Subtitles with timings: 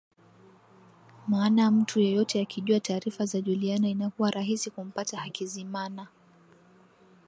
[1.27, 6.07] Maana mtu yeyote akijua taarifa za Juliana inakuwa rahisi kumpata Hakizimana